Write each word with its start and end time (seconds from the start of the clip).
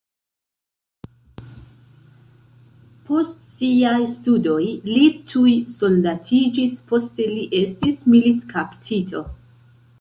Post 3.11 3.37
siaj 3.59 4.01
studoj 4.15 4.57
li 4.89 5.05
tuj 5.33 5.53
soldatiĝis, 5.77 6.81
poste 6.91 7.31
li 7.37 7.47
estis 7.63 8.05
militkaptito. 8.17 9.27